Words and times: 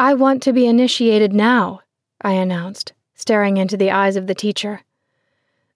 I 0.00 0.14
want 0.14 0.42
to 0.44 0.54
be 0.54 0.66
initiated 0.66 1.34
now, 1.34 1.82
I 2.22 2.32
announced, 2.32 2.94
staring 3.14 3.58
into 3.58 3.76
the 3.76 3.90
eyes 3.90 4.16
of 4.16 4.28
the 4.28 4.34
teacher. 4.34 4.80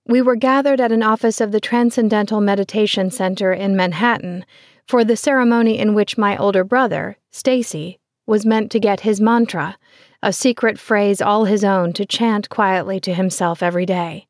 We 0.06 0.22
were 0.22 0.34
gathered 0.34 0.80
at 0.80 0.92
an 0.92 1.02
office 1.02 1.42
of 1.42 1.52
the 1.52 1.60
Transcendental 1.60 2.40
Meditation 2.40 3.10
Center 3.10 3.52
in 3.52 3.76
Manhattan 3.76 4.46
for 4.86 5.04
the 5.04 5.14
ceremony 5.14 5.78
in 5.78 5.92
which 5.92 6.16
my 6.16 6.38
older 6.38 6.64
brother, 6.64 7.18
Stacey, 7.32 8.00
was 8.24 8.46
meant 8.46 8.72
to 8.72 8.80
get 8.80 9.00
his 9.00 9.20
mantra, 9.20 9.76
a 10.22 10.32
secret 10.32 10.78
phrase 10.78 11.20
all 11.20 11.44
his 11.44 11.62
own 11.62 11.92
to 11.92 12.06
chant 12.06 12.48
quietly 12.48 12.98
to 13.00 13.12
himself 13.12 13.62
every 13.62 13.84
day. 13.84 14.26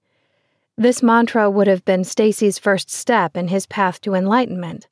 This 0.76 1.04
mantra 1.04 1.48
would 1.48 1.68
have 1.68 1.84
been 1.84 2.02
Stacey's 2.02 2.58
first 2.58 2.90
step 2.90 3.36
in 3.36 3.46
his 3.46 3.64
path 3.64 4.00
to 4.00 4.14
enlightenment. 4.14 4.88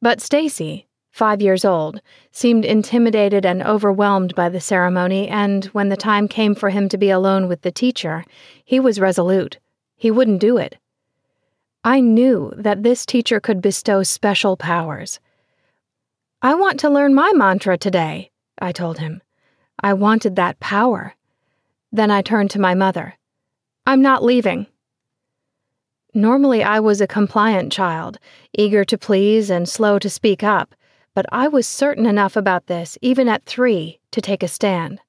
But 0.00 0.22
Stacey, 0.22 0.88
five 1.10 1.42
years 1.42 1.64
old, 1.64 2.00
seemed 2.32 2.64
intimidated 2.64 3.44
and 3.44 3.62
overwhelmed 3.62 4.34
by 4.34 4.48
the 4.48 4.60
ceremony, 4.60 5.28
and 5.28 5.66
when 5.66 5.88
the 5.88 5.96
time 5.96 6.28
came 6.28 6.54
for 6.54 6.70
him 6.70 6.88
to 6.88 6.98
be 6.98 7.10
alone 7.10 7.48
with 7.48 7.62
the 7.62 7.72
teacher, 7.72 8.24
he 8.64 8.80
was 8.80 9.00
resolute. 9.00 9.58
He 9.96 10.10
wouldn't 10.10 10.40
do 10.40 10.56
it. 10.56 10.76
I 11.84 12.00
knew 12.00 12.52
that 12.56 12.82
this 12.82 13.04
teacher 13.04 13.40
could 13.40 13.60
bestow 13.60 14.02
special 14.02 14.56
powers. 14.56 15.18
I 16.42 16.54
want 16.54 16.80
to 16.80 16.90
learn 16.90 17.14
my 17.14 17.32
mantra 17.34 17.76
today, 17.76 18.30
I 18.58 18.72
told 18.72 18.98
him. 18.98 19.22
I 19.82 19.94
wanted 19.94 20.36
that 20.36 20.60
power. 20.60 21.14
Then 21.92 22.10
I 22.10 22.22
turned 22.22 22.50
to 22.52 22.60
my 22.60 22.74
mother. 22.74 23.14
I'm 23.86 24.00
not 24.00 24.22
leaving. 24.22 24.66
Normally, 26.12 26.62
I 26.62 26.80
was 26.80 27.00
a 27.00 27.06
compliant 27.06 27.72
child, 27.72 28.18
eager 28.52 28.84
to 28.84 28.98
please 28.98 29.48
and 29.50 29.68
slow 29.68 29.98
to 29.98 30.10
speak 30.10 30.42
up 30.42 30.74
but 31.14 31.26
I 31.32 31.48
was 31.48 31.66
certain 31.66 32.06
enough 32.06 32.36
about 32.36 32.66
this, 32.66 32.96
even 33.02 33.28
at 33.28 33.44
three, 33.44 34.00
to 34.12 34.20
take 34.20 34.42
a 34.42 34.48
stand. 34.48 35.00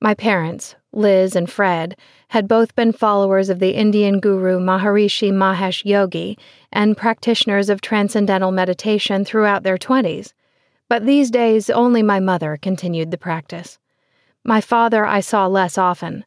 My 0.00 0.14
parents, 0.14 0.74
Liz 0.92 1.34
and 1.34 1.50
Fred, 1.50 1.96
had 2.28 2.48
both 2.48 2.74
been 2.74 2.92
followers 2.92 3.48
of 3.48 3.58
the 3.58 3.70
Indian 3.70 4.20
guru 4.20 4.58
Maharishi 4.58 5.32
Mahesh 5.32 5.84
Yogi 5.84 6.38
and 6.72 6.96
practitioners 6.96 7.70
of 7.70 7.80
transcendental 7.80 8.52
meditation 8.52 9.24
throughout 9.24 9.62
their 9.62 9.78
20s, 9.78 10.32
but 10.88 11.06
these 11.06 11.30
days 11.30 11.70
only 11.70 12.02
my 12.02 12.20
mother 12.20 12.58
continued 12.60 13.10
the 13.10 13.18
practice. 13.18 13.78
My 14.44 14.60
father 14.60 15.06
I 15.06 15.20
saw 15.20 15.46
less 15.46 15.78
often, 15.78 16.24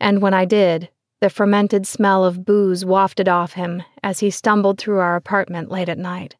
and 0.00 0.22
when 0.22 0.34
I 0.34 0.44
did, 0.44 0.88
the 1.20 1.30
fermented 1.30 1.86
smell 1.86 2.24
of 2.24 2.44
booze 2.44 2.84
wafted 2.84 3.28
off 3.28 3.52
him 3.52 3.82
as 4.02 4.20
he 4.20 4.30
stumbled 4.30 4.78
through 4.80 4.98
our 4.98 5.16
apartment 5.16 5.70
late 5.70 5.88
at 5.88 5.98
night. 5.98 6.36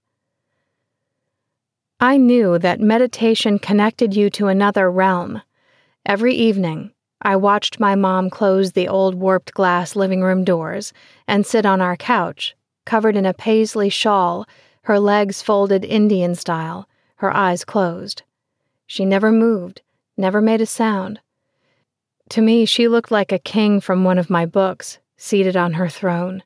I 2.02 2.16
knew 2.16 2.58
that 2.58 2.80
meditation 2.80 3.58
connected 3.58 4.16
you 4.16 4.30
to 4.30 4.46
another 4.46 4.90
realm. 4.90 5.42
Every 6.06 6.34
evening, 6.34 6.92
I 7.20 7.36
watched 7.36 7.78
my 7.78 7.94
mom 7.94 8.30
close 8.30 8.72
the 8.72 8.88
old 8.88 9.14
warped 9.14 9.52
glass 9.52 9.94
living 9.94 10.22
room 10.22 10.42
doors 10.42 10.94
and 11.28 11.44
sit 11.44 11.66
on 11.66 11.82
our 11.82 11.98
couch, 11.98 12.56
covered 12.86 13.16
in 13.16 13.26
a 13.26 13.34
paisley 13.34 13.90
shawl, 13.90 14.46
her 14.84 14.98
legs 14.98 15.42
folded 15.42 15.84
Indian 15.84 16.34
style, 16.34 16.88
her 17.16 17.36
eyes 17.36 17.66
closed. 17.66 18.22
She 18.86 19.04
never 19.04 19.30
moved, 19.30 19.82
never 20.16 20.40
made 20.40 20.62
a 20.62 20.66
sound. 20.66 21.20
To 22.30 22.40
me, 22.40 22.64
she 22.64 22.88
looked 22.88 23.10
like 23.10 23.30
a 23.30 23.38
king 23.38 23.78
from 23.78 24.04
one 24.04 24.16
of 24.16 24.30
my 24.30 24.46
books, 24.46 25.00
seated 25.18 25.54
on 25.54 25.74
her 25.74 25.90
throne. 25.90 26.44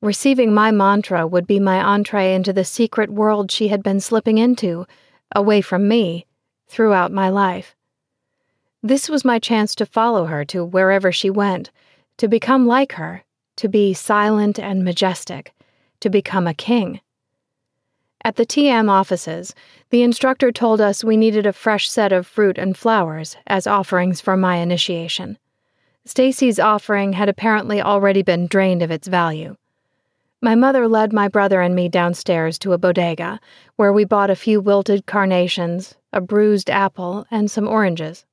Receiving 0.00 0.54
my 0.54 0.70
mantra 0.70 1.26
would 1.26 1.46
be 1.46 1.58
my 1.58 1.82
entree 1.82 2.32
into 2.32 2.52
the 2.52 2.64
secret 2.64 3.10
world 3.10 3.50
she 3.50 3.68
had 3.68 3.82
been 3.82 3.98
slipping 3.98 4.38
into, 4.38 4.86
away 5.34 5.60
from 5.60 5.88
me, 5.88 6.24
throughout 6.68 7.10
my 7.10 7.28
life. 7.28 7.74
This 8.80 9.08
was 9.08 9.24
my 9.24 9.40
chance 9.40 9.74
to 9.74 9.86
follow 9.86 10.26
her 10.26 10.44
to 10.46 10.64
wherever 10.64 11.10
she 11.10 11.30
went, 11.30 11.72
to 12.18 12.28
become 12.28 12.64
like 12.64 12.92
her, 12.92 13.24
to 13.56 13.68
be 13.68 13.92
silent 13.92 14.56
and 14.56 14.84
majestic, 14.84 15.52
to 15.98 16.08
become 16.08 16.46
a 16.46 16.54
king. 16.54 17.00
At 18.24 18.36
the 18.36 18.46
TM 18.46 18.88
offices, 18.88 19.52
the 19.90 20.02
instructor 20.02 20.52
told 20.52 20.80
us 20.80 21.02
we 21.02 21.16
needed 21.16 21.44
a 21.44 21.52
fresh 21.52 21.90
set 21.90 22.12
of 22.12 22.26
fruit 22.26 22.56
and 22.56 22.76
flowers 22.76 23.36
as 23.48 23.66
offerings 23.66 24.20
for 24.20 24.36
my 24.36 24.56
initiation. 24.56 25.38
Stacey's 26.04 26.60
offering 26.60 27.14
had 27.14 27.28
apparently 27.28 27.82
already 27.82 28.22
been 28.22 28.46
drained 28.46 28.82
of 28.82 28.92
its 28.92 29.08
value. 29.08 29.56
My 30.40 30.54
mother 30.54 30.86
led 30.86 31.12
my 31.12 31.26
brother 31.26 31.60
and 31.60 31.74
me 31.74 31.88
downstairs 31.88 32.60
to 32.60 32.72
a 32.72 32.78
bodega, 32.78 33.40
where 33.74 33.92
we 33.92 34.04
bought 34.04 34.30
a 34.30 34.36
few 34.36 34.60
wilted 34.60 35.04
carnations, 35.04 35.96
a 36.12 36.20
bruised 36.20 36.70
apple, 36.70 37.26
and 37.28 37.50
some 37.50 37.66
oranges. 37.66 38.24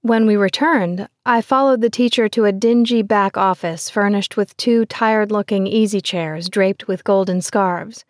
When 0.00 0.26
we 0.26 0.36
returned, 0.36 1.08
I 1.26 1.42
followed 1.42 1.82
the 1.82 1.90
teacher 1.90 2.30
to 2.30 2.46
a 2.46 2.52
dingy 2.52 3.02
back 3.02 3.36
office 3.36 3.90
furnished 3.90 4.38
with 4.38 4.56
two 4.56 4.86
tired 4.86 5.30
looking 5.30 5.66
easy 5.66 6.00
chairs 6.00 6.48
draped 6.48 6.88
with 6.88 7.04
golden 7.04 7.42
scarves. 7.42 8.06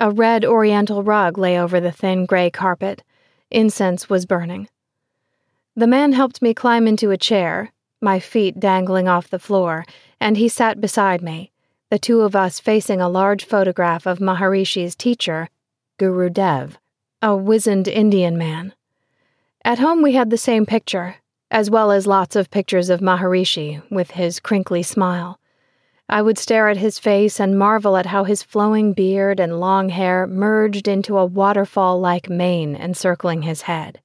A 0.00 0.10
red 0.10 0.44
oriental 0.44 1.04
rug 1.04 1.38
lay 1.38 1.56
over 1.56 1.78
the 1.78 1.92
thin 1.92 2.26
gray 2.26 2.50
carpet. 2.50 3.04
Incense 3.52 4.10
was 4.10 4.26
burning. 4.26 4.68
The 5.76 5.86
man 5.86 6.12
helped 6.12 6.42
me 6.42 6.54
climb 6.54 6.88
into 6.88 7.12
a 7.12 7.16
chair, 7.16 7.72
my 8.00 8.18
feet 8.18 8.58
dangling 8.58 9.06
off 9.06 9.30
the 9.30 9.38
floor, 9.38 9.86
and 10.20 10.36
he 10.36 10.48
sat 10.48 10.80
beside 10.80 11.22
me 11.22 11.51
the 11.92 11.98
two 11.98 12.22
of 12.22 12.34
us 12.34 12.58
facing 12.58 13.02
a 13.02 13.08
large 13.10 13.44
photograph 13.44 14.06
of 14.06 14.18
Maharishi's 14.18 14.96
teacher, 14.96 15.50
Guru 15.98 16.30
Dev, 16.30 16.78
a 17.20 17.36
wizened 17.36 17.86
Indian 17.86 18.38
man. 18.38 18.72
At 19.62 19.78
home, 19.78 20.00
we 20.00 20.14
had 20.14 20.30
the 20.30 20.38
same 20.38 20.64
picture, 20.64 21.16
as 21.50 21.68
well 21.68 21.90
as 21.90 22.06
lots 22.06 22.34
of 22.34 22.50
pictures 22.50 22.88
of 22.88 23.02
Maharishi 23.02 23.82
with 23.90 24.12
his 24.12 24.40
crinkly 24.40 24.82
smile. 24.82 25.38
I 26.08 26.22
would 26.22 26.38
stare 26.38 26.70
at 26.70 26.78
his 26.78 26.98
face 26.98 27.38
and 27.38 27.58
marvel 27.58 27.98
at 27.98 28.06
how 28.06 28.24
his 28.24 28.42
flowing 28.42 28.94
beard 28.94 29.38
and 29.38 29.60
long 29.60 29.90
hair 29.90 30.26
merged 30.26 30.88
into 30.88 31.18
a 31.18 31.26
waterfall 31.26 32.00
like 32.00 32.30
mane 32.30 32.74
encircling 32.74 33.42
his 33.42 33.62
head. 33.68 34.00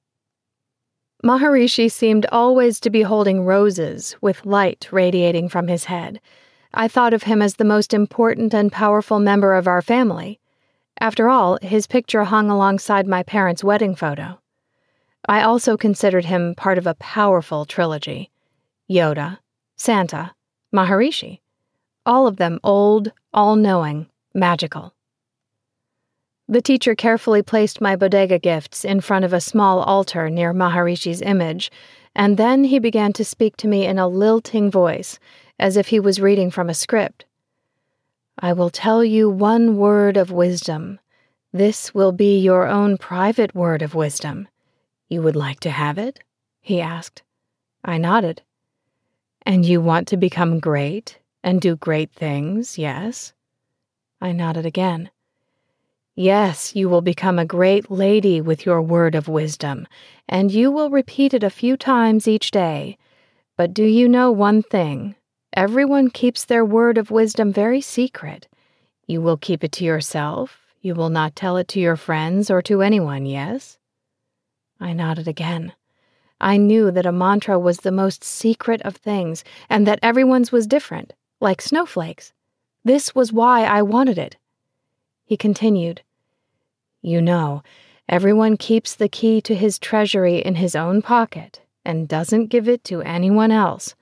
Maharishi 1.24 1.90
seemed 1.90 2.26
always 2.30 2.80
to 2.80 2.90
be 2.90 3.00
holding 3.00 3.46
roses 3.46 4.14
with 4.20 4.44
light 4.44 4.88
radiating 4.92 5.48
from 5.48 5.68
his 5.68 5.84
head 5.84 6.20
I 6.74 6.88
thought 6.88 7.14
of 7.14 7.24
him 7.24 7.40
as 7.40 7.56
the 7.56 7.64
most 7.64 7.94
important 7.94 8.54
and 8.54 8.70
powerful 8.70 9.18
member 9.18 9.54
of 9.54 9.66
our 9.66 9.82
family. 9.82 10.40
After 11.00 11.28
all, 11.28 11.58
his 11.62 11.86
picture 11.86 12.24
hung 12.24 12.50
alongside 12.50 13.06
my 13.06 13.22
parents' 13.22 13.64
wedding 13.64 13.94
photo. 13.94 14.40
I 15.28 15.42
also 15.42 15.76
considered 15.76 16.26
him 16.26 16.54
part 16.54 16.78
of 16.78 16.86
a 16.86 16.94
powerful 16.94 17.64
trilogy 17.64 18.30
Yoda, 18.90 19.38
Santa, 19.76 20.34
Maharishi. 20.74 21.40
All 22.06 22.26
of 22.26 22.36
them 22.36 22.58
old, 22.64 23.12
all 23.34 23.54
knowing, 23.54 24.08
magical. 24.34 24.94
The 26.48 26.62
teacher 26.62 26.94
carefully 26.94 27.42
placed 27.42 27.82
my 27.82 27.94
bodega 27.94 28.38
gifts 28.38 28.82
in 28.84 29.02
front 29.02 29.26
of 29.26 29.34
a 29.34 29.40
small 29.40 29.80
altar 29.80 30.30
near 30.30 30.54
Maharishi's 30.54 31.20
image, 31.20 31.70
and 32.14 32.38
then 32.38 32.64
he 32.64 32.78
began 32.78 33.12
to 33.12 33.24
speak 33.24 33.56
to 33.58 33.68
me 33.68 33.84
in 33.84 33.98
a 33.98 34.08
lilting 34.08 34.70
voice 34.70 35.18
as 35.58 35.76
if 35.76 35.88
he 35.88 36.00
was 36.00 36.20
reading 36.20 36.50
from 36.50 36.68
a 36.68 36.74
script. 36.74 37.24
I 38.38 38.52
will 38.52 38.70
tell 38.70 39.04
you 39.04 39.28
one 39.28 39.76
word 39.76 40.16
of 40.16 40.30
wisdom. 40.30 41.00
This 41.52 41.92
will 41.92 42.12
be 42.12 42.38
your 42.38 42.66
own 42.68 42.96
private 42.96 43.54
word 43.54 43.82
of 43.82 43.94
wisdom. 43.94 44.48
You 45.08 45.22
would 45.22 45.36
like 45.36 45.60
to 45.60 45.70
have 45.70 45.98
it? 45.98 46.20
he 46.60 46.80
asked. 46.80 47.22
I 47.84 47.98
nodded. 47.98 48.42
And 49.42 49.64
you 49.64 49.80
want 49.80 50.06
to 50.08 50.16
become 50.16 50.60
great 50.60 51.18
and 51.42 51.60
do 51.60 51.76
great 51.76 52.12
things, 52.12 52.78
yes? 52.78 53.32
I 54.20 54.32
nodded 54.32 54.66
again. 54.66 55.10
Yes, 56.14 56.74
you 56.74 56.88
will 56.88 57.00
become 57.00 57.38
a 57.38 57.46
great 57.46 57.90
lady 57.90 58.40
with 58.40 58.66
your 58.66 58.82
word 58.82 59.14
of 59.14 59.28
wisdom, 59.28 59.86
and 60.28 60.50
you 60.50 60.70
will 60.70 60.90
repeat 60.90 61.32
it 61.32 61.44
a 61.44 61.50
few 61.50 61.76
times 61.76 62.26
each 62.26 62.50
day. 62.50 62.98
But 63.56 63.72
do 63.72 63.84
you 63.84 64.08
know 64.08 64.32
one 64.32 64.62
thing? 64.62 65.14
Everyone 65.58 66.08
keeps 66.08 66.44
their 66.44 66.64
word 66.64 66.98
of 66.98 67.10
wisdom 67.10 67.52
very 67.52 67.80
secret. 67.80 68.46
You 69.08 69.20
will 69.20 69.36
keep 69.36 69.64
it 69.64 69.72
to 69.72 69.84
yourself. 69.84 70.60
You 70.82 70.94
will 70.94 71.08
not 71.08 71.34
tell 71.34 71.56
it 71.56 71.66
to 71.70 71.80
your 71.80 71.96
friends 71.96 72.48
or 72.48 72.62
to 72.62 72.80
anyone, 72.80 73.26
yes? 73.26 73.76
I 74.78 74.92
nodded 74.92 75.26
again. 75.26 75.72
I 76.40 76.58
knew 76.58 76.92
that 76.92 77.06
a 77.06 77.10
mantra 77.10 77.58
was 77.58 77.78
the 77.78 77.90
most 77.90 78.22
secret 78.22 78.80
of 78.82 78.94
things, 78.94 79.42
and 79.68 79.84
that 79.84 79.98
everyone's 80.00 80.52
was 80.52 80.68
different, 80.68 81.12
like 81.40 81.60
snowflakes. 81.60 82.32
This 82.84 83.16
was 83.16 83.32
why 83.32 83.64
I 83.64 83.82
wanted 83.82 84.16
it. 84.16 84.36
He 85.24 85.36
continued, 85.36 86.02
You 87.02 87.20
know, 87.20 87.64
everyone 88.08 88.58
keeps 88.58 88.94
the 88.94 89.08
key 89.08 89.40
to 89.40 89.56
his 89.56 89.80
treasury 89.80 90.36
in 90.36 90.54
his 90.54 90.76
own 90.76 91.02
pocket 91.02 91.62
and 91.84 92.06
doesn't 92.06 92.46
give 92.46 92.68
it 92.68 92.84
to 92.84 93.02
anyone 93.02 93.50
else. 93.50 93.96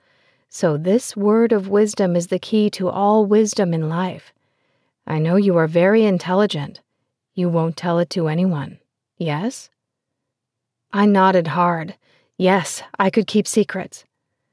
So, 0.49 0.77
this 0.77 1.15
word 1.15 1.51
of 1.51 1.67
wisdom 1.67 2.15
is 2.15 2.27
the 2.27 2.39
key 2.39 2.69
to 2.71 2.89
all 2.89 3.25
wisdom 3.25 3.73
in 3.73 3.89
life. 3.89 4.33
I 5.05 5.19
know 5.19 5.35
you 5.35 5.57
are 5.57 5.67
very 5.67 6.03
intelligent. 6.03 6.81
You 7.33 7.49
won't 7.49 7.77
tell 7.77 7.99
it 7.99 8.09
to 8.11 8.27
anyone, 8.27 8.79
yes? 9.17 9.69
I 10.91 11.05
nodded 11.05 11.47
hard. 11.47 11.95
Yes, 12.37 12.81
I 12.97 13.09
could 13.09 13.27
keep 13.27 13.47
secrets. 13.47 14.05